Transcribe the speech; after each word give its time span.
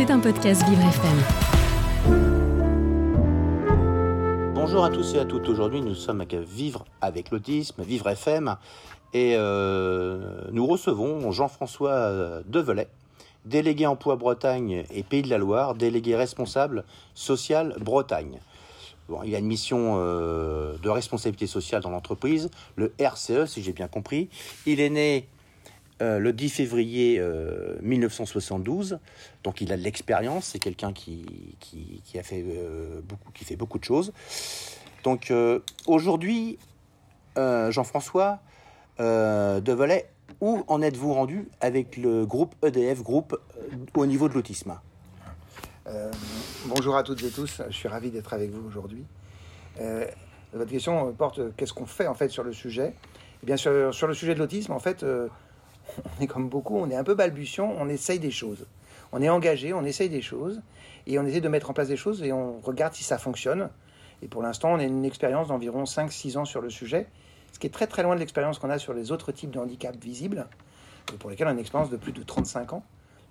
C'est 0.00 0.10
un 0.10 0.18
podcast 0.18 0.66
Vivre 0.66 0.80
FM. 0.80 1.18
Bonjour 4.54 4.82
à 4.82 4.88
tous 4.88 5.14
et 5.14 5.18
à 5.18 5.26
toutes. 5.26 5.46
Aujourd'hui, 5.50 5.82
nous 5.82 5.94
sommes 5.94 6.22
à 6.22 6.24
Vivre 6.24 6.86
avec 7.02 7.30
l'autisme, 7.30 7.82
Vivre 7.82 8.08
FM, 8.08 8.56
et 9.12 9.34
euh, 9.36 10.46
nous 10.52 10.66
recevons 10.66 11.30
Jean-François 11.32 12.40
Develay, 12.46 12.88
délégué 13.44 13.84
emploi 13.84 14.16
Bretagne 14.16 14.86
et 14.90 15.02
Pays 15.02 15.20
de 15.20 15.28
la 15.28 15.36
Loire, 15.36 15.74
délégué 15.74 16.16
responsable 16.16 16.84
social 17.12 17.76
Bretagne. 17.78 18.38
Il 19.26 19.34
a 19.34 19.38
une 19.38 19.44
mission 19.44 19.96
euh, 19.98 20.76
de 20.82 20.88
responsabilité 20.88 21.46
sociale 21.46 21.82
dans 21.82 21.90
l'entreprise, 21.90 22.50
le 22.76 22.94
RCE, 22.98 23.44
si 23.44 23.62
j'ai 23.62 23.72
bien 23.72 23.88
compris. 23.88 24.30
Il 24.64 24.80
est 24.80 24.88
né 24.88 25.26
euh, 26.00 26.18
le 26.18 26.32
10 26.32 26.48
février 26.50 27.22
1972, 27.82 28.98
donc 29.44 29.60
il 29.60 29.72
a 29.72 29.76
de 29.76 29.82
l'expérience, 29.82 30.46
c'est 30.46 30.58
quelqu'un 30.58 30.92
qui, 30.92 31.56
qui, 31.60 32.18
a 32.18 32.22
fait, 32.22 32.44
beaucoup, 33.04 33.32
qui 33.32 33.44
fait 33.44 33.56
beaucoup 33.56 33.78
de 33.78 33.84
choses. 33.84 34.12
Donc 35.04 35.32
aujourd'hui, 35.86 36.58
Jean-François 37.36 38.40
Develay 38.98 40.06
où 40.40 40.64
en 40.68 40.82
êtes-vous 40.82 41.12
rendu 41.12 41.48
avec 41.60 41.96
le 41.96 42.24
groupe 42.24 42.54
EDF, 42.64 43.02
groupe 43.02 43.38
euh, 43.58 43.76
au 43.94 44.06
niveau 44.06 44.28
de 44.28 44.34
l'autisme? 44.34 44.78
Euh, 45.86 46.10
Bonjour 46.66 46.96
à 46.96 47.02
toutes 47.02 47.22
et 47.22 47.30
tous, 47.30 47.62
je 47.68 47.74
suis 47.74 47.88
ravi 47.88 48.10
d'être 48.10 48.32
avec 48.32 48.50
vous 48.50 48.66
aujourd'hui. 48.66 49.04
Euh, 49.80 50.06
votre 50.52 50.70
question 50.70 51.12
porte 51.12 51.40
qu'est-ce 51.56 51.72
qu'on 51.72 51.86
fait 51.86 52.06
en 52.06 52.14
fait 52.14 52.28
sur 52.28 52.42
le 52.42 52.52
sujet? 52.52 52.94
Eh 53.42 53.46
bien 53.46 53.56
sur, 53.56 53.94
sur, 53.94 54.06
le 54.06 54.14
sujet 54.14 54.34
de 54.34 54.38
l'autisme, 54.38 54.72
en 54.72 54.78
fait, 54.78 55.04
on 56.18 56.22
est 56.22 56.26
comme 56.26 56.48
beaucoup, 56.48 56.76
on 56.78 56.90
est 56.90 56.96
un 56.96 57.04
peu 57.04 57.14
balbutiant, 57.14 57.74
on 57.78 57.88
essaye 57.88 58.18
des 58.18 58.30
choses. 58.30 58.66
On 59.12 59.22
est 59.22 59.28
engagé, 59.28 59.72
on 59.72 59.84
essaye 59.84 60.08
des 60.08 60.22
choses, 60.22 60.60
et 61.06 61.18
on 61.18 61.26
essaie 61.26 61.40
de 61.40 61.48
mettre 61.48 61.70
en 61.70 61.72
place 61.72 61.88
des 61.88 61.96
choses, 61.96 62.22
et 62.22 62.32
on 62.32 62.60
regarde 62.60 62.94
si 62.94 63.04
ça 63.04 63.18
fonctionne. 63.18 63.70
Et 64.22 64.28
pour 64.28 64.42
l'instant, 64.42 64.72
on 64.72 64.78
a 64.78 64.84
une 64.84 65.04
expérience 65.04 65.48
d'environ 65.48 65.84
5-6 65.84 66.38
ans 66.38 66.44
sur 66.44 66.60
le 66.60 66.70
sujet, 66.70 67.06
ce 67.52 67.58
qui 67.58 67.66
est 67.66 67.70
très 67.70 67.86
très 67.86 68.02
loin 68.02 68.14
de 68.14 68.20
l'expérience 68.20 68.58
qu'on 68.58 68.70
a 68.70 68.78
sur 68.78 68.94
les 68.94 69.12
autres 69.12 69.32
types 69.32 69.50
de 69.50 69.58
handicaps 69.58 69.98
visibles, 69.98 70.46
pour 71.18 71.30
lesquels 71.30 71.46
on 71.46 71.50
a 71.50 71.54
une 71.54 71.58
expérience 71.58 71.90
de 71.90 71.96
plus 71.96 72.12
de 72.12 72.22
35 72.22 72.74
ans. 72.74 72.84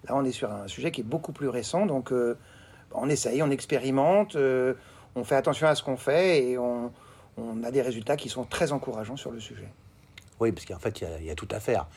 Là, 0.08 0.16
on 0.16 0.24
est 0.24 0.32
sur 0.32 0.52
un 0.52 0.68
sujet 0.68 0.92
qui 0.92 1.02
est 1.02 1.06
beaucoup 1.06 1.32
plus 1.32 1.50
récent, 1.50 1.86
donc 1.86 2.12
euh, 2.12 2.38
on 2.94 3.10
essaye, 3.10 3.42
on 3.44 3.52
expérimente, 3.52 4.36
euh, 4.36 4.74
on 5.16 5.24
fait 5.24 5.36
attention 5.36 5.68
à 5.68 5.76
ce 5.76 5.84
qu'on 5.84 5.98
fait 5.98 6.44
et 6.44 6.58
on, 6.58 6.92
a 7.64 7.72
des 7.72 7.82
résultats 7.82 8.18
qui 8.18 8.28
sont 8.28 8.44
très 8.44 8.74
encourageants 8.74 9.16
sur 9.16 9.32
le 9.32 9.40
sujet. 9.40 9.70
Oui, 10.42 10.52
parce 10.52 10.66
qu'en 10.66 10.80
fait, 10.80 11.02
il 11.20 11.26
y, 11.26 11.30
a 11.30 11.36
tout 11.36 11.48
à 11.52 11.60
faire. 11.62 11.88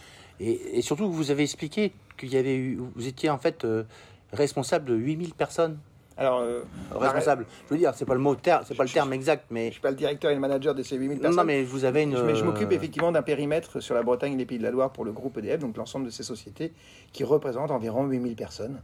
Et, 0.42 0.82
surtout, 0.82 1.10
vous 1.10 1.30
avez 1.30 1.44
expliqué 1.44 1.92
qu'il 2.16 2.32
y 2.32 2.36
avait 2.36 2.56
eu, 2.56 2.80
vous 2.96 3.06
étiez 3.06 3.30
en 3.30 3.38
fait 3.38 3.64
euh, 3.64 3.84
responsable 4.32 4.86
de 4.86 4.94
8000 4.94 5.34
personnes 5.34 5.78
alors, 6.16 6.40
euh, 6.40 6.62
responsable. 6.94 7.46
Je 7.66 7.74
veux 7.74 7.78
dire, 7.78 7.94
c'est 7.94 8.04
pas 8.04 8.14
le 8.14 8.20
mot, 8.20 8.36
c'est 8.42 8.76
pas 8.76 8.84
le 8.84 8.90
terme 8.90 9.12
exact, 9.12 9.46
mais 9.50 9.68
je 9.68 9.72
suis 9.72 9.80
pas 9.80 9.90
le 9.90 9.96
directeur 9.96 10.30
et 10.30 10.34
le 10.34 10.40
manager 10.40 10.74
de 10.74 10.82
ces 10.82 10.96
8000 10.96 11.18
personnes. 11.18 11.36
Non, 11.36 11.44
mais 11.44 11.62
vous 11.62 11.84
avez 11.84 12.02
une. 12.02 12.22
Mais 12.24 12.34
je 12.34 12.44
m'occupe 12.44 12.70
effectivement 12.72 13.12
d'un 13.12 13.22
périmètre 13.22 13.80
sur 13.80 13.94
la 13.94 14.02
Bretagne 14.02 14.34
et 14.34 14.36
les 14.36 14.44
Pays 14.44 14.58
de 14.58 14.62
la 14.62 14.70
Loire 14.70 14.90
pour 14.92 15.04
le 15.04 15.12
groupe 15.12 15.38
EDF, 15.38 15.60
donc 15.60 15.76
l'ensemble 15.76 16.04
de 16.04 16.10
ces 16.10 16.22
sociétés 16.22 16.72
qui 17.12 17.24
représentent 17.24 17.70
environ 17.70 18.04
8000 18.04 18.36
personnes. 18.36 18.80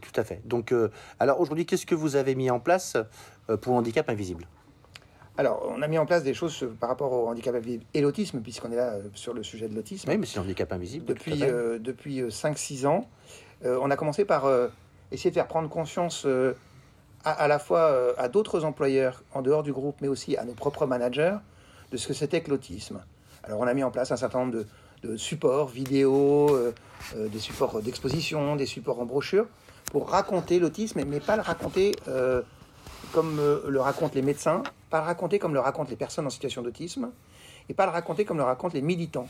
Tout 0.00 0.20
à 0.20 0.24
fait. 0.24 0.40
Donc, 0.44 0.72
euh, 0.72 0.90
alors 1.20 1.40
aujourd'hui, 1.40 1.66
qu'est-ce 1.66 1.86
que 1.86 1.94
vous 1.94 2.16
avez 2.16 2.34
mis 2.34 2.50
en 2.50 2.60
place 2.60 2.96
euh, 3.48 3.56
pour 3.56 3.74
handicap 3.74 4.08
invisible? 4.10 4.46
Alors, 5.36 5.66
on 5.68 5.82
a 5.82 5.88
mis 5.88 5.98
en 5.98 6.06
place 6.06 6.22
des 6.22 6.32
choses 6.32 6.64
par 6.78 6.88
rapport 6.88 7.12
au 7.12 7.28
handicap 7.28 7.56
invisible 7.56 7.84
et 7.92 8.00
l'autisme, 8.00 8.40
puisqu'on 8.40 8.70
est 8.70 8.76
là 8.76 8.98
sur 9.14 9.34
le 9.34 9.42
sujet 9.42 9.68
de 9.68 9.74
l'autisme. 9.74 10.08
Oui, 10.08 10.16
mais 10.16 10.26
c'est 10.26 10.38
handicap 10.38 10.72
invisible. 10.72 11.06
Depuis, 11.06 11.40
depuis 11.40 12.22
5-6 12.22 12.86
ans, 12.86 13.08
on 13.64 13.90
a 13.90 13.96
commencé 13.96 14.24
par 14.24 14.48
essayer 15.14 15.30
de 15.30 15.34
faire 15.34 15.46
prendre 15.46 15.68
conscience 15.68 16.24
euh, 16.26 16.54
à, 17.24 17.48
la 17.48 17.58
fois 17.58 17.80
euh, 17.80 18.12
à 18.18 18.28
d'autres 18.28 18.64
employeurs 18.64 19.22
en 19.32 19.42
dehors 19.42 19.62
du 19.62 19.72
groupe, 19.72 19.96
mais 20.00 20.08
aussi 20.08 20.36
à 20.36 20.44
nos 20.44 20.52
propres 20.52 20.86
managers, 20.86 21.36
de 21.90 21.96
ce 21.96 22.06
que 22.06 22.14
c'était 22.14 22.42
que 22.42 22.50
l'autisme. 22.50 23.02
Alors 23.42 23.60
on 23.60 23.66
a 23.66 23.74
mis 23.74 23.82
en 23.82 23.90
place 23.90 24.12
un 24.12 24.16
certain 24.16 24.40
nombre 24.40 24.64
de, 25.02 25.16
supports 25.16 25.68
vidéo, 25.68 26.48
euh, 26.50 26.72
des 27.28 27.38
supports 27.38 27.82
d'exposition, 27.82 28.56
des 28.56 28.66
supports 28.66 29.00
en 29.00 29.04
brochure, 29.04 29.46
pour 29.92 30.08
raconter 30.08 30.58
l'autisme, 30.58 31.02
mais 31.06 31.20
pas 31.20 31.36
le 31.36 31.42
raconter 31.42 31.92
comme 33.12 33.38
le 33.68 33.80
racontent 33.80 34.12
les 34.14 34.22
médecins, 34.22 34.62
pas 34.94 35.00
le 35.00 35.06
raconter 35.06 35.40
comme 35.40 35.54
le 35.54 35.58
racontent 35.58 35.90
les 35.90 35.96
personnes 35.96 36.24
en 36.24 36.30
situation 36.30 36.62
d'autisme, 36.62 37.10
et 37.68 37.74
pas 37.74 37.84
le 37.84 37.90
raconter 37.90 38.24
comme 38.24 38.36
le 38.36 38.44
racontent 38.44 38.74
les 38.74 38.80
militants. 38.80 39.26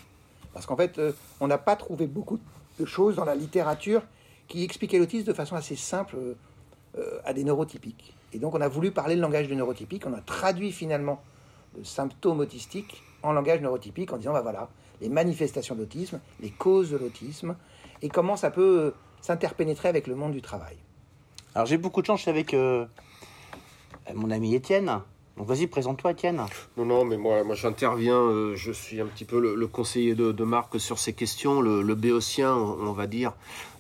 Parce 0.53 0.67
qu'en 0.67 0.77
fait, 0.77 1.01
on 1.41 1.47
n'a 1.47 1.57
pas 1.57 1.75
trouvé 1.75 2.07
beaucoup 2.07 2.39
de 2.79 2.85
choses 2.85 3.17
dans 3.17 3.25
la 3.25 3.35
littérature 3.35 4.03
qui 4.47 4.63
expliquait 4.63 4.99
l'autisme 4.99 5.25
de 5.25 5.33
façon 5.33 5.57
assez 5.57 5.75
simple 5.75 6.17
euh, 6.99 7.19
à 7.25 7.33
des 7.33 7.45
neurotypiques. 7.45 8.13
Et 8.35 8.39
donc 8.39 8.55
on 8.55 8.61
a 8.61 8.69
voulu 8.69 8.91
parler 8.91 9.15
le 9.15 9.23
langage 9.23 9.49
du 9.49 9.57
neurotypique, 9.57 10.05
on 10.07 10.13
a 10.13 10.21
traduit 10.21 10.71
finalement 10.71 11.23
le 11.79 11.83
symptôme 11.83 12.41
autistique 12.41 13.03
en 13.23 13.33
langage 13.33 13.63
neurotypique 13.63 14.13
en 14.13 14.19
disant, 14.19 14.35
bah 14.35 14.43
voilà, 14.43 14.69
les 15.01 15.09
manifestations 15.09 15.77
d'autisme, 15.77 16.21
les 16.41 16.51
causes 16.51 16.91
de 16.91 16.99
l'autisme, 16.99 17.57
et 18.03 18.11
comment 18.11 18.37
ça 18.37 18.51
peut 18.51 18.81
euh, 18.81 18.91
s'interpénétrer 19.23 19.89
avec 19.89 20.09
le 20.09 20.15
monde 20.15 20.33
du 20.33 20.43
travail. 20.43 20.77
Alors 21.55 21.65
j'ai 21.65 21.79
beaucoup 21.79 22.03
de 22.03 22.07
chance 22.07 22.29
avec 22.29 22.53
euh, 22.53 22.85
mon 24.13 24.31
ami 24.31 24.55
Étienne, 24.55 25.01
donc 25.37 25.49
vas-y, 25.49 25.67
présente-toi, 25.67 26.13
Étienne. 26.13 26.41
Non, 26.77 26.85
non, 26.85 27.05
mais 27.05 27.17
moi, 27.17 27.43
moi 27.43 27.57
j'interviens, 27.57 28.55
je 28.55 28.71
suis 28.71 29.01
un 29.01 29.07
petit 29.07 29.25
peu 29.25 29.41
le, 29.41 29.67
conseiller 29.67 30.15
de, 30.15 30.31
de, 30.31 30.45
Marc 30.45 30.79
sur 30.79 30.99
ces 31.01 31.13
questions, 31.13 31.61
le, 31.61 31.83
le 31.83 31.95
béotien, 31.97 32.55
on, 32.55 32.93
va 32.93 33.09
dire. 33.09 33.33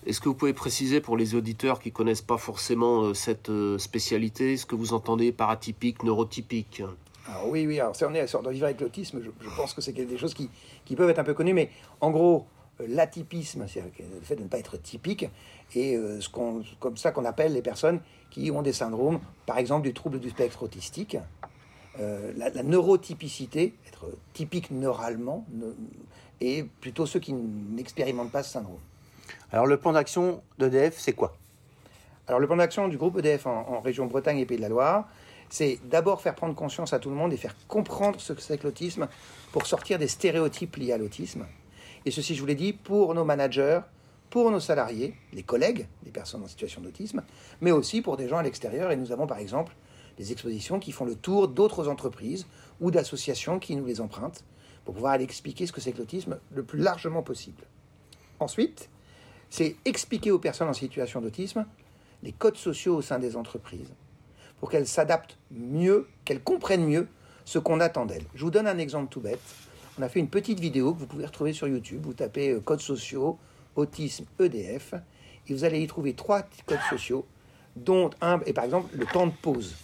Est-ce 0.06 0.20
que 0.20 0.28
vous 0.28 0.34
pouvez 0.34 0.53
préciser 0.53 1.00
pour 1.00 1.16
les 1.16 1.34
auditeurs 1.34 1.78
qui 1.78 1.93
connaissent 1.93 2.22
pas 2.22 2.37
forcément 2.37 3.03
euh, 3.03 3.14
cette 3.14 3.48
euh, 3.48 3.78
spécialité, 3.78 4.56
ce 4.56 4.66
que 4.66 4.75
vous 4.75 4.93
entendez 4.93 5.32
par 5.32 5.48
atypique, 5.48 6.03
neurotypique? 6.03 6.82
Alors 7.26 7.48
oui, 7.48 7.66
oui, 7.66 7.81
alors 7.81 7.97
c'est 7.97 8.04
on 8.04 8.12
est 8.12 8.26
sur 8.26 8.47
vivre 8.50 8.66
avec 8.66 8.81
l'autisme, 8.81 9.22
je, 9.22 9.48
pense 9.56 9.72
que 9.72 9.81
c'est 9.81 9.93
des 9.93 10.19
choses 10.19 10.34
qui, 10.34 10.50
qui, 10.84 10.94
peuvent 10.94 11.09
être 11.09 11.20
un 11.20 11.25
peu 11.25 11.32
connues, 11.32 11.54
mais 11.54 11.70
en 12.03 12.10
gros, 12.10 12.47
euh, 12.81 12.87
l'atypisme, 12.88 13.64
c'est 13.66 13.81
le 13.81 14.20
fait 14.22 14.37
de 14.37 14.43
ne 14.43 14.48
pas 14.48 14.59
être 14.59 14.76
typique, 14.76 15.26
et 15.75 15.97
ce 16.20 16.28
qu'on, 16.28 16.62
comme 16.81 16.97
ça 16.97 17.10
qu'on 17.10 17.25
appelle 17.25 17.54
les 17.54 17.62
personnes 17.62 18.00
qui 18.31 18.50
ont 18.50 18.62
des 18.62 18.75
syndromes, 18.75 19.20
par 19.47 19.59
exemple 19.59 19.87
du 19.87 19.94
trouble 19.94 20.20
du 20.20 20.28
spectre 20.31 20.62
autistique. 20.62 21.16
La, 21.99 22.50
la, 22.50 22.62
neurotypicité, 22.62 23.75
être 23.87 24.06
typique 24.32 24.71
neuralement, 24.71 25.47
et 26.41 26.65
plutôt 26.81 27.06
ceux 27.06 27.21
qui 27.21 27.32
n'expérimentent 27.32 28.32
pas 28.32 28.43
ce 28.43 28.53
syndrome. 28.53 28.81
Alors 29.53 29.66
le 29.66 29.77
plan 29.77 29.93
d'action 29.93 30.43
d'EDF, 30.59 30.99
c'est 30.99 31.12
quoi? 31.12 31.37
Alors 32.27 32.41
le 32.41 32.47
plan 32.47 32.56
d'action 32.56 32.88
du 32.88 32.97
groupe 32.97 33.19
EDF 33.19 33.47
en, 33.47 33.81
région 33.81 34.06
Bretagne 34.06 34.38
et 34.38 34.47
Pays 34.47 34.56
de 34.56 34.62
la 34.62 34.69
Loire, 34.69 35.09
c'est 35.50 35.78
d'abord 35.84 36.22
faire 36.22 36.34
prendre 36.34 36.55
conscience 36.55 36.93
à 36.93 36.99
tout 36.99 37.10
le 37.10 37.15
monde 37.15 37.32
et 37.32 37.37
faire 37.37 37.55
comprendre 37.69 38.21
ce 38.21 38.32
que 38.32 38.41
c'est 38.41 38.59
que 38.59 38.65
l'autisme 38.65 39.09
pour 39.53 39.66
sortir 39.66 39.99
des 39.99 40.09
stéréotypes 40.09 40.76
liés 40.76 40.93
à 40.93 40.99
l'autisme. 40.99 41.47
Et 42.06 42.11
ceci, 42.11 42.34
je 42.34 42.41
vous 42.41 42.47
l'ai 42.47 42.55
dit, 42.55 42.72
pour 42.72 43.15
nos 43.15 43.25
managers, 43.25 43.81
pour 44.31 44.50
nos 44.50 44.61
salariés, 44.61 45.15
les 45.32 45.43
collègues 45.43 45.87
des 46.03 46.11
personnes 46.11 46.43
en 46.43 46.49
situation 46.49 46.81
d'autisme, 46.81 47.22
mais 47.61 47.71
aussi 47.71 48.03
pour 48.03 48.16
des 48.16 48.26
gens 48.26 48.38
à 48.38 48.43
l'extérieur. 48.43 48.91
Et 48.91 48.97
nous 48.97 49.12
avons 49.12 49.26
par 49.26 49.38
exemple 49.38 49.75
des 50.19 50.32
expositions 50.32 50.78
qui 50.78 50.92
font 50.92 51.04
le 51.04 51.14
tour 51.14 51.48
d'autres 51.48 51.88
entreprises 51.88 52.47
ou 52.80 52.91
d'associations 52.91 53.58
qui 53.58 53.76
nous 53.76 53.86
les 53.86 54.00
empruntent 54.00 54.44
pour 54.84 54.94
pouvoir 54.94 55.14
aller 55.14 55.25
expliquer 55.25 55.66
ce 55.66 55.72
que 55.72 55.80
c'est 55.80 55.92
que 55.92 55.98
l'autisme 55.98 56.38
le 56.54 56.62
plus 56.62 56.78
largement 56.78 57.22
possible. 57.22 57.64
Ensuite, 58.41 58.88
c'est 59.50 59.76
expliquer 59.84 60.30
aux 60.30 60.38
personnes 60.38 60.69
en 60.69 60.75
situation 60.75 61.20
d'autisme 61.20 61.64
les 62.22 62.32
codes 62.32 62.56
sociaux 62.56 62.97
au 62.97 63.02
sein 63.02 63.19
des 63.19 63.36
entreprises 63.36 63.92
pour 64.58 64.70
qu'elles 64.70 64.88
s'adaptent 64.88 65.38
mieux, 65.50 66.08
qu'elles 66.25 66.42
comprennent 66.42 66.86
mieux 66.86 67.08
ce 67.44 67.58
qu'on 67.58 67.81
attend 67.81 68.06
d'elles. 68.06 68.25
Je 68.34 68.44
vous 68.44 68.50
donne 68.50 68.66
un 68.66 68.78
exemple 68.78 69.10
tout 69.10 69.20
bête. 69.20 69.41
On 69.98 70.02
a 70.02 70.08
fait 70.08 70.20
une 70.20 70.28
petite 70.28 70.58
vidéo 70.58 70.94
que 70.94 71.00
vous 71.00 71.06
pouvez 71.06 71.26
retrouver 71.26 71.52
sur 71.52 71.69
YouTube. 71.69 72.02
Vous 72.04 72.14
tapez 72.14 72.50
euh, 72.50 72.60
codes 72.60 72.81
sociaux, 72.81 73.38
autisme, 73.76 74.25
EDF, 74.41 74.94
et 75.46 75.54
vous 75.54 75.64
allez 75.64 75.81
y 75.81 75.86
trouver 75.86 76.14
trois 76.14 76.42
codes 76.66 76.81
sociaux, 76.88 77.26
dont 77.76 78.10
un 78.20 78.40
est 78.40 78.52
par 78.52 78.64
exemple 78.64 78.96
le 78.96 79.06
temps 79.06 79.26
de 79.26 79.32
pause. 79.43 79.75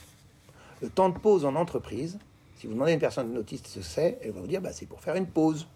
Le 0.80 0.88
temps 0.88 1.08
de 1.08 1.18
pause 1.18 1.44
en 1.44 1.54
entreprise, 1.56 2.18
si 2.56 2.66
vous 2.66 2.74
demandez 2.74 2.92
à 2.92 2.94
une 2.94 3.00
personne 3.00 3.36
autiste 3.36 3.66
ce 3.66 3.78
que 3.78 3.84
c'est, 3.84 4.18
elle 4.22 4.32
va 4.32 4.40
vous 4.40 4.46
dire 4.46 4.60
bah, 4.60 4.72
c'est 4.72 4.86
pour 4.86 5.00
faire 5.00 5.16
une 5.16 5.26
pause. 5.26 5.66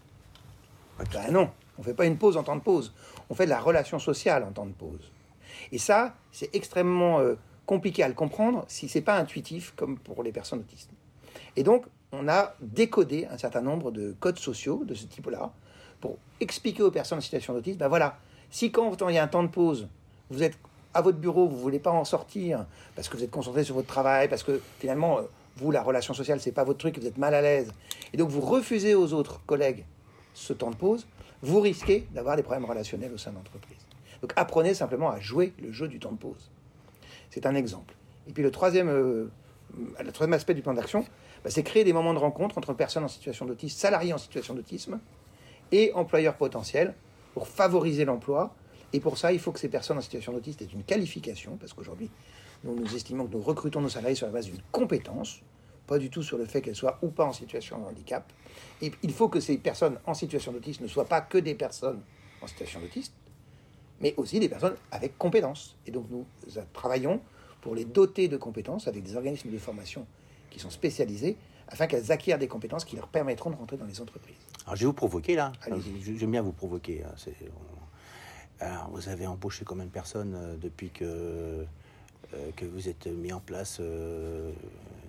Ben 1.13 1.31
non, 1.31 1.49
on 1.77 1.81
ne 1.81 1.85
fait 1.85 1.93
pas 1.93 2.05
une 2.05 2.17
pause 2.17 2.37
en 2.37 2.43
temps 2.43 2.55
de 2.55 2.61
pause. 2.61 2.93
On 3.29 3.35
fait 3.35 3.45
de 3.45 3.49
la 3.49 3.59
relation 3.59 3.99
sociale 3.99 4.43
en 4.43 4.51
temps 4.51 4.65
de 4.65 4.71
pause. 4.71 5.11
Et 5.71 5.77
ça, 5.77 6.15
c'est 6.31 6.53
extrêmement 6.55 7.19
euh, 7.19 7.35
compliqué 7.65 8.03
à 8.03 8.07
le 8.07 8.13
comprendre 8.13 8.65
si 8.67 8.87
ce 8.87 8.97
n'est 8.97 9.03
pas 9.03 9.17
intuitif 9.17 9.73
comme 9.75 9.97
pour 9.97 10.23
les 10.23 10.31
personnes 10.31 10.59
autistes. 10.59 10.91
Et 11.55 11.63
donc, 11.63 11.85
on 12.11 12.27
a 12.27 12.53
décodé 12.61 13.27
un 13.29 13.37
certain 13.37 13.61
nombre 13.61 13.91
de 13.91 14.15
codes 14.19 14.39
sociaux 14.39 14.83
de 14.85 14.93
ce 14.93 15.05
type-là 15.05 15.53
pour 15.99 16.17
expliquer 16.39 16.83
aux 16.83 16.91
personnes 16.91 17.17
en 17.17 17.21
situation 17.21 17.53
d'autisme, 17.53 17.79
ben 17.79 17.87
voilà, 17.87 18.17
si 18.49 18.71
quand 18.71 18.95
il 19.09 19.15
y 19.15 19.17
a 19.17 19.23
un 19.23 19.27
temps 19.27 19.43
de 19.43 19.49
pause, 19.49 19.87
vous 20.29 20.43
êtes 20.43 20.57
à 20.95 21.01
votre 21.01 21.17
bureau, 21.17 21.47
vous 21.47 21.57
ne 21.57 21.61
voulez 21.61 21.79
pas 21.79 21.91
en 21.91 22.05
sortir 22.05 22.65
parce 22.95 23.09
que 23.09 23.17
vous 23.17 23.23
êtes 23.23 23.29
concentré 23.29 23.63
sur 23.63 23.75
votre 23.75 23.87
travail, 23.87 24.29
parce 24.29 24.43
que 24.43 24.61
finalement, 24.79 25.19
euh, 25.19 25.23
vous, 25.57 25.69
la 25.69 25.83
relation 25.83 26.13
sociale, 26.13 26.39
c'est 26.39 26.53
pas 26.53 26.63
votre 26.63 26.79
truc, 26.79 26.97
vous 26.97 27.05
êtes 27.05 27.17
mal 27.17 27.35
à 27.35 27.41
l'aise, 27.41 27.71
et 28.13 28.17
donc 28.17 28.29
vous 28.29 28.41
refusez 28.41 28.95
aux 28.95 29.13
autres 29.13 29.41
collègues 29.45 29.83
ce 30.33 30.53
temps 30.53 30.71
de 30.71 30.75
pause, 30.75 31.05
vous 31.41 31.59
risquez 31.59 32.07
d'avoir 32.13 32.37
des 32.37 32.43
problèmes 32.43 32.65
relationnels 32.65 33.11
au 33.13 33.17
sein 33.17 33.31
de 33.31 33.35
l'entreprise. 33.35 33.77
Donc 34.21 34.31
apprenez 34.37 34.73
simplement 34.73 35.09
à 35.09 35.19
jouer 35.19 35.53
le 35.61 35.71
jeu 35.71 35.87
du 35.87 35.99
temps 35.99 36.13
de 36.13 36.17
pause. 36.17 36.49
C'est 37.29 37.45
un 37.45 37.55
exemple. 37.55 37.93
Et 38.27 38.31
puis 38.31 38.41
le 38.41 38.51
troisième, 38.51 38.89
euh, 38.89 39.29
le 39.77 40.11
troisième 40.13 40.33
aspect 40.33 40.53
du 40.53 40.61
plan 40.61 40.73
d'action, 40.73 41.05
bah, 41.43 41.49
c'est 41.49 41.63
créer 41.63 41.83
des 41.83 41.93
moments 41.93 42.13
de 42.13 42.19
rencontre 42.19 42.57
entre 42.57 42.73
personnes 42.73 43.03
en 43.03 43.09
situation 43.09 43.45
d'autisme, 43.45 43.77
salariés 43.77 44.13
en 44.13 44.17
situation 44.17 44.53
d'autisme 44.53 44.99
et 45.73 45.91
employeurs 45.93 46.35
potentiels 46.35 46.95
pour 47.33 47.49
favoriser 47.49 48.05
l'emploi. 48.05 48.55
Et 48.95 49.01
pour 49.01 49.17
ça, 49.17 49.33
il 49.33 49.39
faut 49.39 49.51
que 49.51 49.59
ces 49.59 49.67
personnes 49.67 49.97
en 49.97 50.01
situation 50.01 50.31
d'autisme 50.31 50.63
aient 50.63 50.71
une 50.71 50.83
qualification, 50.83 51.57
parce 51.57 51.73
qu'aujourd'hui, 51.73 52.09
nous, 52.63 52.79
nous 52.79 52.95
estimons 52.95 53.27
que 53.27 53.33
nous 53.33 53.41
recrutons 53.41 53.81
nos 53.81 53.89
salariés 53.89 54.15
sur 54.15 54.25
la 54.25 54.31
base 54.31 54.45
d'une 54.45 54.61
compétence, 54.71 55.41
pas 55.85 55.99
du 55.99 56.09
tout 56.09 56.23
sur 56.23 56.37
le 56.37 56.45
fait 56.45 56.61
qu'elles 56.61 56.77
soient 56.77 56.97
ou 57.01 57.09
pas 57.09 57.25
en 57.25 57.33
situation 57.33 57.77
de 57.77 57.83
handicap. 57.83 58.31
Et 58.81 58.93
il 59.03 59.11
faut 59.11 59.27
que 59.27 59.41
ces 59.41 59.57
personnes 59.57 59.99
en 60.05 60.13
situation 60.13 60.53
d'autisme 60.53 60.83
ne 60.83 60.87
soient 60.87 61.09
pas 61.09 61.19
que 61.19 61.37
des 61.37 61.55
personnes 61.55 61.99
en 62.41 62.47
situation 62.47 62.79
d'autisme, 62.79 63.11
mais 63.99 64.13
aussi 64.15 64.39
des 64.39 64.47
personnes 64.47 64.75
avec 64.91 65.17
compétences. 65.17 65.75
Et 65.85 65.91
donc 65.91 66.05
nous 66.09 66.25
travaillons 66.71 67.19
pour 67.59 67.75
les 67.75 67.83
doter 67.83 68.29
de 68.29 68.37
compétences 68.37 68.87
avec 68.87 69.03
des 69.03 69.17
organismes 69.17 69.51
de 69.51 69.57
formation 69.57 70.07
qui 70.51 70.59
sont 70.59 70.69
spécialisés 70.69 71.35
afin 71.67 71.87
qu'elles 71.87 72.13
acquièrent 72.13 72.39
des 72.39 72.47
compétences 72.47 72.85
qui 72.85 72.95
leur 72.95 73.09
permettront 73.09 73.49
de 73.49 73.57
rentrer 73.57 73.75
dans 73.75 73.85
les 73.85 73.99
entreprises. 73.99 74.37
Alors 74.65 74.77
je 74.77 74.83
vais 74.83 74.85
vous 74.85 74.93
provoquer 74.93 75.35
là. 75.35 75.51
J'aime 76.17 76.31
bien 76.31 76.41
vous 76.41 76.53
provoquer. 76.53 77.03
Alors, 78.59 78.89
vous 78.91 79.09
avez 79.09 79.27
embauché 79.27 79.65
combien 79.65 79.85
de 79.85 79.89
personnes 79.89 80.33
euh, 80.35 80.55
depuis 80.55 80.89
que, 80.89 81.03
euh, 81.03 81.65
que 82.55 82.65
vous 82.65 82.87
êtes 82.87 83.07
mis 83.07 83.33
en 83.33 83.41
place 83.41 83.77
euh, 83.81 84.51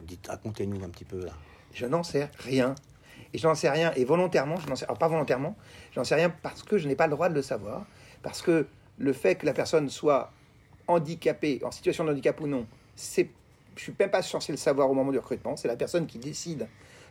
Dites, 0.05 0.27
racontez-nous 0.27 0.85
un 0.85 0.89
petit 0.89 1.05
peu. 1.05 1.27
Je 1.73 1.87
n'en 1.87 2.03
sais 2.03 2.29
rien. 2.39 2.75
Et 3.33 3.39
je 3.39 3.47
n'en 3.47 3.55
sais 3.55 3.71
rien. 3.71 3.93
Et 3.95 4.05
volontairement, 4.05 4.57
je 4.57 4.69
n'en 4.69 4.77
sais 4.77 4.85
alors 4.85 4.99
pas 4.99 5.09
volontairement, 5.09 5.57
je 5.93 6.01
n'en 6.01 6.05
sais 6.05 6.15
rien 6.15 6.31
parce 6.31 6.63
que 6.63 6.79
je 6.79 6.89
n'ai 6.89 6.97
pas 6.97 7.07
le 7.07 7.13
droit 7.13 7.29
de 7.29 7.35
le 7.35 7.43
savoir. 7.43 7.87
Parce 8.23 8.43
que 8.43 8.67
le 8.99 9.13
fait 9.13 9.37
que 9.37 9.47
la 9.47 9.53
personne 9.53 9.89
soit 9.91 10.33
handicapée, 10.89 11.61
en 11.65 11.71
situation 11.71 12.05
de 12.05 12.11
handicap 12.11 12.41
ou 12.41 12.47
non, 12.47 12.67
c'est, 12.95 13.29
je 13.77 13.83
suis 13.83 13.95
même 13.99 14.11
pas 14.11 14.23
censé 14.23 14.53
le 14.53 14.59
savoir 14.59 14.91
au 14.91 14.95
moment 14.95 15.13
du 15.13 15.19
recrutement. 15.19 15.57
C'est 15.57 15.69
la 15.69 15.77
personne 15.77 16.07
qui 16.07 16.19
décide 16.19 16.67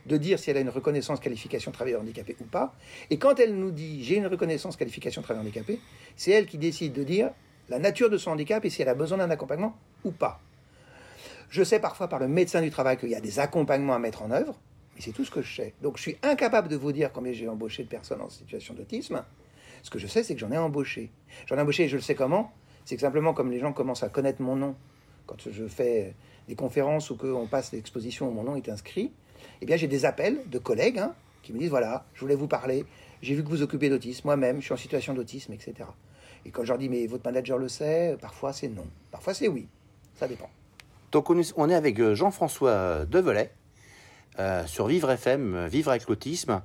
de 0.06 0.16
dire 0.16 0.38
si 0.38 0.50
elle 0.50 0.56
a 0.56 0.60
une 0.60 0.70
reconnaissance 0.70 1.20
qualification 1.20 1.72
travailleur 1.72 2.00
handicapé 2.00 2.36
ou 2.40 2.44
pas. 2.44 2.74
Et 3.10 3.18
quand 3.18 3.38
elle 3.40 3.56
nous 3.56 3.70
dit 3.70 4.04
j'ai 4.04 4.16
une 4.16 4.26
reconnaissance 4.26 4.76
qualification 4.76 5.22
travailleur 5.22 5.44
handicapé, 5.44 5.80
c'est 6.16 6.30
elle 6.30 6.46
qui 6.46 6.58
décide 6.58 6.92
de 6.92 7.02
dire 7.02 7.30
la 7.68 7.78
nature 7.78 8.08
de 8.08 8.16
son 8.16 8.30
handicap 8.30 8.64
et 8.64 8.70
si 8.70 8.82
elle 8.82 8.88
a 8.88 8.94
besoin 8.94 9.18
d'un 9.18 9.30
accompagnement 9.30 9.76
ou 10.04 10.12
pas. 10.12 10.40
Je 11.48 11.62
sais 11.62 11.80
parfois 11.80 12.08
par 12.08 12.18
le 12.18 12.28
médecin 12.28 12.62
du 12.62 12.70
travail 12.70 12.96
qu'il 12.96 13.08
y 13.08 13.14
a 13.14 13.20
des 13.20 13.38
accompagnements 13.38 13.94
à 13.94 13.98
mettre 13.98 14.22
en 14.22 14.30
œuvre, 14.30 14.58
mais 14.94 15.00
c'est 15.00 15.12
tout 15.12 15.24
ce 15.24 15.30
que 15.30 15.42
je 15.42 15.54
sais. 15.54 15.74
Donc 15.82 15.96
je 15.96 16.02
suis 16.02 16.16
incapable 16.22 16.68
de 16.68 16.76
vous 16.76 16.92
dire 16.92 17.12
combien 17.12 17.32
j'ai 17.32 17.48
embauché 17.48 17.82
de 17.82 17.88
personnes 17.88 18.20
en 18.20 18.30
situation 18.30 18.74
d'autisme. 18.74 19.24
Ce 19.82 19.90
que 19.90 19.98
je 19.98 20.06
sais, 20.06 20.22
c'est 20.22 20.34
que 20.34 20.40
j'en 20.40 20.50
ai 20.50 20.58
embauché. 20.58 21.10
J'en 21.46 21.56
ai 21.56 21.60
embauché 21.60 21.84
et 21.84 21.88
je 21.88 21.96
le 21.96 22.02
sais 22.02 22.14
comment. 22.14 22.52
C'est 22.84 22.94
que 22.94 23.02
simplement 23.02 23.34
comme 23.34 23.50
les 23.50 23.58
gens 23.58 23.72
commencent 23.72 24.02
à 24.02 24.08
connaître 24.08 24.42
mon 24.42 24.56
nom, 24.56 24.76
quand 25.26 25.36
je 25.50 25.66
fais 25.66 26.14
des 26.48 26.54
conférences 26.54 27.10
ou 27.10 27.16
qu'on 27.16 27.46
passe 27.46 27.72
l'exposition 27.72 28.28
où 28.28 28.32
mon 28.32 28.44
nom 28.44 28.56
est 28.56 28.68
inscrit, 28.68 29.12
eh 29.60 29.66
bien 29.66 29.76
j'ai 29.76 29.88
des 29.88 30.04
appels 30.04 30.38
de 30.48 30.58
collègues 30.58 30.98
hein, 30.98 31.12
qui 31.42 31.52
me 31.52 31.58
disent 31.58 31.70
voilà, 31.70 32.04
je 32.14 32.20
voulais 32.20 32.34
vous 32.34 32.48
parler, 32.48 32.84
j'ai 33.22 33.34
vu 33.34 33.42
que 33.44 33.48
vous 33.48 33.62
occupez 33.62 33.88
d'autisme, 33.88 34.22
moi-même, 34.26 34.60
je 34.60 34.64
suis 34.66 34.74
en 34.74 34.76
situation 34.76 35.14
d'autisme, 35.14 35.52
etc. 35.52 35.74
Et 36.44 36.50
quand 36.50 36.62
je 36.64 36.68
leur 36.68 36.78
dis 36.78 36.88
mais 36.88 37.06
votre 37.06 37.24
manager 37.24 37.58
le 37.58 37.68
sait, 37.68 38.16
parfois 38.20 38.52
c'est 38.52 38.68
non, 38.68 38.86
parfois 39.10 39.34
c'est 39.34 39.48
oui, 39.48 39.66
ça 40.14 40.28
dépend. 40.28 40.48
Donc 41.12 41.30
on 41.30 41.70
est, 41.70 41.74
avec 41.74 41.98
euh, 42.00 42.14
Jean-François 42.14 43.04
Develay 43.06 43.50
euh, 44.38 44.66
sur 44.66 44.86
Vivre 44.86 45.10
FM, 45.10 45.54
euh, 45.54 45.66
Vivre 45.68 45.90
avec 45.90 46.06
l'autisme. 46.08 46.60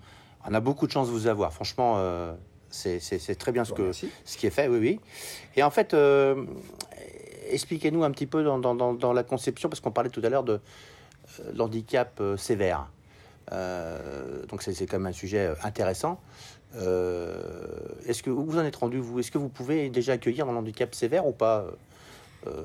On 0.45 0.54
a 0.54 0.60
beaucoup 0.60 0.88
de 0.88 0.92
chance 0.92 1.07
de 1.07 1.12
vous 1.13 1.27
avoir. 1.27 1.54
Franchement, 1.54 1.95
euh, 1.98 2.34
c'est 2.69 3.00
très 3.38 3.51
bien 3.51 3.63
ce, 3.63 3.74
que, 3.74 3.92
ce 3.92 4.38
qui 4.38 4.48
est 4.48 4.50
fait, 4.50 4.68
oui, 4.68 4.80
oui. 4.80 5.00
Et 5.56 5.62
en 5.63 5.69
fait, 5.69 5.94
euh, 5.94 6.44
expliquez-nous 7.50 8.04
un 8.04 8.12
petit 8.12 8.25
peu 8.25 8.44
dans, 8.44 8.57
dans- 8.60 8.75
dans- 8.75 8.94
dans 8.94 9.13
la 9.13 9.24
conception, 9.24 9.69
parce 9.69 9.80
qu'on 9.80 9.92
parlait 9.92 10.10
tout 10.10 10.22
à 10.24 10.30
l'heure 10.30 10.44
de 10.44 10.54
euh, 10.54 10.57
l'handicap 11.53 12.19
euh, 12.19 12.38
sévère. 12.38 12.88
Euh, 13.51 14.45
donc 14.45 14.62
c'est 14.62 14.85
quand 14.85 14.97
même 14.97 15.07
un 15.07 15.13
sujet 15.13 15.47
euh, 15.47 15.56
intéressant. 15.63 16.19
Euh, 16.75 17.35
Est-ce 18.06 18.23
que 18.23 18.29
vous 18.29 18.57
en 18.57 18.63
êtes 18.63 18.77
rendu 18.77 19.00
vous? 19.00 19.19
Est-ce 19.19 19.31
que 19.31 19.38
vous 19.38 19.50
pouvez 19.50 19.89
déjà 19.89 20.13
accueillir 20.13 20.47
un 20.47 20.56
handicap 20.56 20.95
sévère 20.95 21.25
ou 21.27 21.33
pas? 21.33 21.65
Euh, 22.47 22.63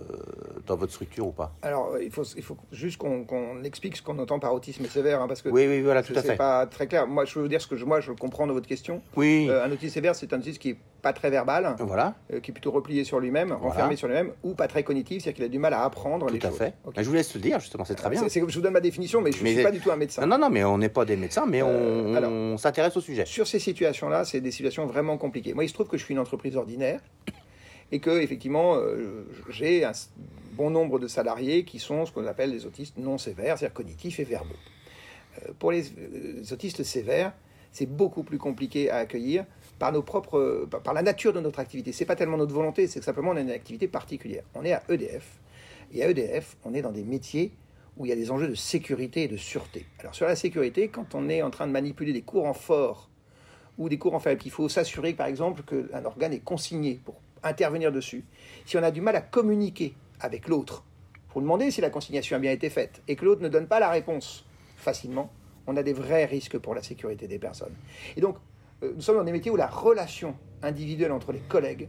dans 0.66 0.76
votre 0.76 0.92
structure 0.92 1.26
ou 1.26 1.32
pas 1.32 1.52
Alors, 1.62 1.96
il 2.00 2.10
faut, 2.10 2.22
il 2.36 2.42
faut 2.42 2.56
juste 2.72 2.96
qu'on 2.98 3.62
explique 3.64 3.96
ce 3.96 4.02
qu'on 4.02 4.18
entend 4.18 4.38
par 4.38 4.54
autisme 4.54 4.86
sévère, 4.86 5.20
hein, 5.20 5.28
parce 5.28 5.42
que 5.42 5.48
Oui, 5.50 5.66
oui, 5.68 5.82
voilà, 5.82 6.02
tout 6.02 6.14
à 6.16 6.22
fait. 6.22 6.36
pas 6.36 6.66
très 6.66 6.86
clair. 6.86 7.06
Moi, 7.06 7.24
je 7.24 7.34
veux 7.34 7.42
vous 7.42 7.48
dire 7.48 7.60
ce 7.60 7.66
que 7.66 7.76
je, 7.76 7.84
moi, 7.84 8.00
je 8.00 8.12
comprends 8.12 8.46
de 8.46 8.52
votre 8.52 8.66
question. 8.66 9.02
Oui, 9.16 9.46
Euh, 9.50 9.64
un 9.64 9.70
autisme 9.70 9.92
sévère, 9.94 10.14
c'est 10.14 10.32
un 10.32 10.38
autisme 10.38 10.58
qui 10.58 10.70
est 10.70 10.76
pas 11.02 11.12
très 11.12 11.30
verbal, 11.30 11.76
voilà, 11.80 12.14
euh, 12.32 12.40
qui 12.40 12.50
est 12.50 12.54
plutôt 12.54 12.70
replié 12.72 13.04
sur 13.04 13.20
lui-même, 13.20 13.52
renfermé 13.52 13.94
sur 13.96 14.08
lui-même, 14.08 14.32
ou 14.42 14.54
pas 14.54 14.66
très 14.66 14.82
cognitif, 14.82 15.22
c'est-à-dire 15.22 15.36
qu'il 15.36 15.44
a 15.44 15.48
du 15.48 15.58
mal 15.58 15.72
à 15.74 15.84
apprendre 15.84 16.28
les 16.30 16.38
tout 16.38 16.46
à 16.46 16.50
choses. 16.50 16.58
fait. 16.58 16.74
Ok. 16.84 16.94
Ben, 16.96 17.02
je 17.02 17.08
vous 17.08 17.14
laisse 17.14 17.32
le 17.34 17.40
dire, 17.40 17.60
justement, 17.60 17.84
c'est 17.84 17.94
très 17.94 18.10
bien. 18.10 18.20
C'est- 18.22 18.28
c'est- 18.28 18.40
je 18.48 18.54
vous 18.54 18.60
donne 18.62 18.72
ma 18.72 18.80
définition, 18.80 19.20
mais 19.20 19.30
je 19.30 19.42
ne 19.44 19.48
suis 19.48 19.62
pas 19.62 19.70
du 19.70 19.78
tout 19.80 19.90
un 19.92 19.96
médecin. 19.96 20.22
Non, 20.22 20.36
non, 20.36 20.46
non, 20.46 20.50
mais 20.50 20.64
on 20.64 20.78
n'est 20.78 20.88
pas 20.88 21.04
des 21.04 21.16
médecins, 21.16 21.44
mais 21.46 21.62
on 21.62 22.56
s'intéresse 22.58 22.96
au 22.96 23.00
sujet. 23.00 23.24
Sur 23.26 23.46
ces 23.46 23.58
situations-là, 23.58 24.24
c'est 24.24 24.40
des 24.40 24.50
situations 24.50 24.86
vraiment 24.86 25.16
compliquées. 25.18 25.54
Moi, 25.54 25.64
il 25.64 25.68
se 25.68 25.74
trouve 25.74 25.86
que 25.88 25.96
je 25.98 26.04
suis 26.04 26.14
une 26.14 26.20
entreprise 26.20 26.56
ordinaire 26.56 27.00
et 27.92 28.00
que, 28.00 28.10
effectivement, 28.20 28.76
euh, 28.76 29.24
j'ai 29.48 29.84
un 29.84 29.92
bon 30.52 30.70
nombre 30.70 30.98
de 30.98 31.06
salariés 31.06 31.64
qui 31.64 31.78
sont 31.78 32.06
ce 32.06 32.12
qu'on 32.12 32.26
appelle 32.26 32.50
des 32.50 32.66
autistes 32.66 32.98
non 32.98 33.18
sévères, 33.18 33.58
c'est-à-dire 33.58 33.74
cognitifs 33.74 34.18
et 34.20 34.24
verbaux. 34.24 34.54
Euh, 35.38 35.52
pour 35.58 35.70
les, 35.72 35.88
euh, 35.90 36.38
les 36.38 36.52
autistes 36.52 36.82
sévères, 36.82 37.32
c'est 37.72 37.86
beaucoup 37.86 38.22
plus 38.22 38.38
compliqué 38.38 38.90
à 38.90 38.96
accueillir 38.96 39.44
par 39.78 39.92
nos 39.92 40.02
propres, 40.02 40.66
par, 40.82 40.94
la 40.94 41.02
nature 41.02 41.32
de 41.32 41.40
notre 41.40 41.60
activité. 41.60 41.92
C'est 41.92 42.06
pas 42.06 42.16
tellement 42.16 42.38
notre 42.38 42.54
volonté, 42.54 42.86
c'est 42.86 43.02
simplement 43.02 43.36
une 43.36 43.50
activité 43.50 43.86
particulière. 43.86 44.44
On 44.54 44.64
est 44.64 44.72
à 44.72 44.82
EDF 44.88 45.38
et 45.92 46.02
à 46.02 46.08
EDF, 46.08 46.56
on 46.64 46.72
est 46.72 46.82
dans 46.82 46.92
des 46.92 47.04
métiers 47.04 47.52
où 47.98 48.06
il 48.06 48.08
y 48.08 48.12
a 48.12 48.16
des 48.16 48.30
enjeux 48.30 48.48
de 48.48 48.54
sécurité 48.54 49.24
et 49.24 49.28
de 49.28 49.36
sûreté. 49.36 49.86
Alors 50.00 50.14
sur 50.14 50.26
la 50.26 50.36
sécurité, 50.36 50.88
quand 50.88 51.14
on 51.14 51.28
est 51.28 51.42
en 51.42 51.50
train 51.50 51.66
de 51.66 51.72
manipuler 51.72 52.12
des 52.12 52.22
courants 52.22 52.54
forts 52.54 53.10
ou 53.78 53.88
des 53.90 53.98
courants 53.98 54.20
faibles, 54.20 54.40
il 54.44 54.50
faut 54.50 54.68
s'assurer 54.68 55.12
par 55.12 55.26
exemple 55.26 55.62
qu'un 55.62 56.04
organe 56.04 56.32
est 56.32 56.44
consigné 56.44 57.00
pour 57.04 57.20
intervenir 57.46 57.92
dessus. 57.92 58.24
Si 58.64 58.76
on 58.76 58.82
a 58.82 58.90
du 58.90 59.00
mal 59.00 59.16
à 59.16 59.20
communiquer 59.20 59.94
avec 60.20 60.48
l'autre 60.48 60.84
pour 61.28 61.40
demander 61.40 61.70
si 61.70 61.80
la 61.80 61.90
consignation 61.90 62.36
a 62.36 62.38
bien 62.38 62.52
été 62.52 62.70
faite 62.70 63.02
et 63.08 63.16
que 63.16 63.24
l'autre 63.24 63.42
ne 63.42 63.48
donne 63.48 63.66
pas 63.66 63.80
la 63.80 63.90
réponse 63.90 64.44
facilement, 64.76 65.30
on 65.66 65.76
a 65.76 65.82
des 65.82 65.92
vrais 65.92 66.24
risques 66.24 66.58
pour 66.58 66.74
la 66.74 66.82
sécurité 66.82 67.26
des 67.26 67.38
personnes. 67.38 67.74
Et 68.16 68.20
donc, 68.20 68.36
euh, 68.82 68.92
nous 68.94 69.00
sommes 69.00 69.16
dans 69.16 69.24
des 69.24 69.32
métiers 69.32 69.50
où 69.50 69.56
la 69.56 69.66
relation 69.66 70.36
individuelle 70.62 71.12
entre 71.12 71.32
les 71.32 71.40
collègues 71.40 71.88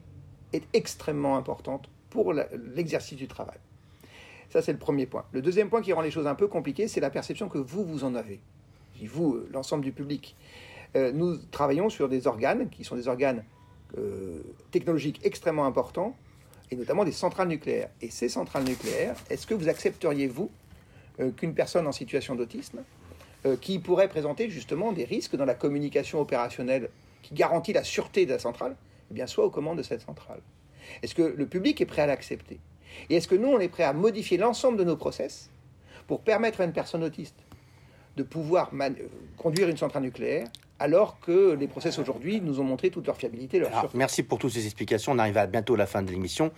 est 0.53 0.63
extrêmement 0.73 1.37
importante 1.37 1.89
pour 2.09 2.33
l'exercice 2.33 3.17
du 3.17 3.27
travail. 3.27 3.57
Ça, 4.49 4.61
c'est 4.61 4.71
le 4.71 4.77
premier 4.77 5.05
point. 5.05 5.25
Le 5.33 5.41
deuxième 5.41 5.69
point 5.69 5.81
qui 5.81 5.91
rend 5.91 6.01
les 6.01 6.11
choses 6.11 6.27
un 6.27 6.35
peu 6.35 6.47
compliquées, 6.47 6.87
c'est 6.87 7.01
la 7.01 7.09
perception 7.09 7.49
que 7.49 7.57
vous, 7.57 7.83
vous 7.83 8.03
en 8.03 8.15
avez. 8.15 8.39
Vous, 9.05 9.35
euh, 9.35 9.49
l'ensemble 9.51 9.83
du 9.83 9.91
public. 9.91 10.35
Euh, 10.95 11.11
nous 11.11 11.37
travaillons 11.37 11.89
sur 11.89 12.07
des 12.07 12.27
organes 12.27 12.69
qui 12.69 12.83
sont 12.83 12.95
des 12.95 13.07
organes 13.07 13.43
euh, 13.97 14.41
technologiques 14.71 15.21
extrêmement 15.23 15.65
importants, 15.65 16.15
et 16.71 16.75
notamment 16.75 17.05
des 17.05 17.11
centrales 17.11 17.47
nucléaires. 17.47 17.89
Et 18.01 18.09
ces 18.09 18.29
centrales 18.29 18.63
nucléaires, 18.63 19.15
est-ce 19.29 19.47
que 19.47 19.53
vous 19.53 19.69
accepteriez, 19.69 20.27
vous, 20.27 20.51
euh, 21.19 21.31
qu'une 21.31 21.53
personne 21.53 21.87
en 21.87 21.91
situation 21.91 22.35
d'autisme, 22.35 22.83
euh, 23.45 23.55
qui 23.55 23.79
pourrait 23.79 24.09
présenter 24.09 24.49
justement 24.49 24.91
des 24.91 25.05
risques 25.05 25.35
dans 25.35 25.45
la 25.45 25.53
communication 25.53 26.19
opérationnelle 26.19 26.89
qui 27.21 27.33
garantit 27.33 27.73
la 27.73 27.83
sûreté 27.83 28.25
de 28.25 28.31
la 28.31 28.39
centrale, 28.39 28.75
eh 29.09 29.13
bien, 29.13 29.27
soit 29.27 29.45
aux 29.45 29.49
commandes 29.49 29.77
de 29.77 29.83
cette 29.83 30.01
centrale? 30.01 30.41
Est-ce 31.01 31.15
que 31.15 31.21
le 31.21 31.45
public 31.45 31.79
est 31.81 31.85
prêt 31.85 32.01
à 32.01 32.07
l'accepter? 32.07 32.59
Et 33.09 33.15
est-ce 33.15 33.27
que 33.27 33.35
nous, 33.35 33.47
on 33.47 33.59
est 33.59 33.67
prêt 33.69 33.83
à 33.83 33.93
modifier 33.93 34.37
l'ensemble 34.37 34.77
de 34.77 34.83
nos 34.83 34.97
process 34.97 35.49
pour 36.07 36.21
permettre 36.21 36.61
à 36.61 36.65
une 36.65 36.73
personne 36.73 37.03
autiste 37.03 37.35
de 38.15 38.23
pouvoir 38.23 38.71
conduire 39.37 39.69
une 39.69 39.77
centrale 39.77 40.03
nucléaire 40.03 40.47
alors 40.79 41.19
que 41.19 41.53
les 41.53 41.67
process 41.67 41.97
aujourd'hui 41.99 42.41
nous 42.41 42.59
ont 42.59 42.63
montré 42.63 42.89
toute 42.89 43.07
leur 43.07 43.17
fiabilité, 43.17 43.59
leur 43.59 43.69
Alors, 43.75 43.91
merci 43.93 44.23
pour 44.23 44.37
toutes 44.37 44.51
ces 44.51 44.65
explications. 44.65 45.11
On 45.11 45.19
arrive 45.19 45.37
à 45.37 45.47
bientôt 45.47 45.75
à 45.75 45.77
la 45.77 45.87
fin 45.87 46.01
de 46.01 46.11
l'émission. 46.11 46.51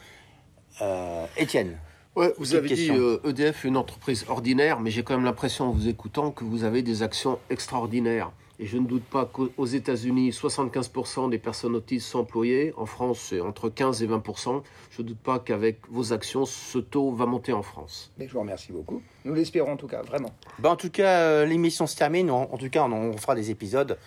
Euh, 0.81 1.25
Étienne, 1.38 1.77
Ouais, 2.15 2.33
vous 2.38 2.55
avez 2.55 2.67
question. 2.67 2.95
dit 2.95 2.99
euh, 2.99 3.29
EDF 3.29 3.63
une 3.63 3.77
entreprise 3.77 4.25
ordinaire, 4.27 4.79
mais 4.79 4.91
j'ai 4.91 5.03
quand 5.03 5.15
même 5.15 5.23
l'impression 5.25 5.65
en 5.65 5.71
vous 5.71 5.88
écoutant 5.88 6.31
que 6.31 6.43
vous 6.43 6.63
avez 6.63 6.81
des 6.81 7.03
actions 7.03 7.39
extraordinaires. 7.49 8.31
Et 8.62 8.66
je 8.66 8.78
ne 8.78 8.86
doute 8.86 9.06
pas 9.06 9.25
qu'aux 9.25 9.66
États-Unis, 9.66 10.32
75% 10.32 11.30
des 11.30 11.38
personnes 11.38 11.75
autistes 11.75 12.08
sont 12.08 12.20
employées. 12.20 12.74
En 12.75 12.86
France, 12.86 13.28
c'est 13.30 13.39
entre 13.39 13.70
15 13.70 14.04
et 14.04 14.08
20%. 14.08 14.62
Je 14.92 15.01
ne 15.01 15.08
doute 15.08 15.18
pas 15.20 15.39
qu'avec 15.39 15.80
vos 15.89 16.12
actions, 16.12 16.46
ce 16.46 16.78
taux 16.78 17.13
va 17.13 17.25
monter 17.25 17.54
en 17.54 17.62
France. 17.62 18.12
Mais 18.18 18.28
je 18.28 18.34
vous 18.34 18.42
remercie 18.42 18.74
beaucoup. 18.74 19.01
Nous 19.24 19.34
l'espérons 19.34 19.72
en 19.72 19.78
tout 19.78 19.88
cas, 19.88 20.01
vraiment. 20.01 20.32
Ben, 20.60 20.72
en 20.72 20.75
tout 20.75 20.89
cas, 20.89 21.22
euh, 21.22 21.46
l'émission 21.46 21.88
se 21.88 21.96
termine. 21.96 22.30
En, 22.30 22.50
en 22.51 22.58
tout 22.58 22.70
cas, 22.70 22.84
on, 22.84 22.92
on 22.92 23.18
fera 23.18 23.34
des 23.34 23.50
épisodes. 23.50 23.98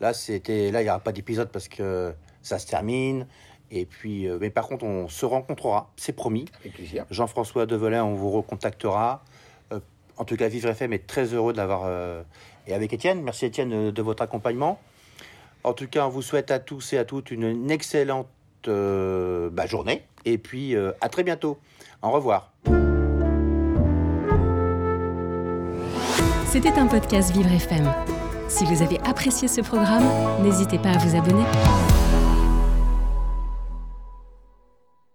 Là, 0.00 0.12
c'était, 0.12 0.70
là, 0.70 0.82
il 0.82 0.84
n'y 0.84 0.90
aura 0.90 1.00
pas 1.00 1.12
d'épisode 1.12 1.48
parce 1.50 1.68
que 1.68 2.12
ça 2.42 2.58
se 2.58 2.66
termine. 2.66 3.26
Et 3.70 3.86
puis, 3.86 4.28
euh, 4.28 4.36
mais 4.38 4.50
par 4.50 4.68
contre, 4.68 4.84
on 4.84 5.08
se 5.08 5.24
rencontrera, 5.24 5.90
c'est 5.96 6.12
promis. 6.12 6.44
Avec 6.60 6.74
plaisir. 6.74 7.06
Jean-François 7.10 7.64
Develin, 7.64 8.04
on 8.04 8.14
vous 8.14 8.30
recontactera 8.30 9.24
en 10.16 10.24
tout 10.24 10.36
cas, 10.36 10.48
Vivre 10.48 10.68
FM 10.68 10.92
est 10.92 11.06
très 11.06 11.34
heureux 11.34 11.52
de 11.52 11.58
l'avoir. 11.58 11.82
Euh, 11.86 12.22
et 12.66 12.74
avec 12.74 12.92
Étienne, 12.92 13.22
merci 13.22 13.46
Étienne 13.46 13.72
euh, 13.72 13.92
de 13.92 14.02
votre 14.02 14.22
accompagnement. 14.22 14.78
En 15.64 15.72
tout 15.72 15.86
cas, 15.86 16.06
on 16.06 16.10
vous 16.10 16.22
souhaite 16.22 16.50
à 16.50 16.58
tous 16.58 16.92
et 16.92 16.98
à 16.98 17.04
toutes 17.04 17.30
une 17.30 17.70
excellente 17.70 18.28
euh, 18.68 19.48
bah, 19.50 19.66
journée. 19.66 20.02
Et 20.24 20.38
puis, 20.38 20.76
à 20.76 21.08
très 21.08 21.24
bientôt. 21.24 21.58
Au 22.00 22.10
revoir. 22.10 22.52
C'était 26.46 26.78
un 26.78 26.86
podcast 26.86 27.32
Vivre 27.32 27.50
FM. 27.50 27.92
Si 28.48 28.64
vous 28.64 28.82
avez 28.82 29.00
apprécié 29.00 29.48
ce 29.48 29.60
programme, 29.60 30.04
n'hésitez 30.42 30.78
pas 30.78 30.90
à 30.90 30.98
vous 30.98 31.16
abonner. 31.16 31.44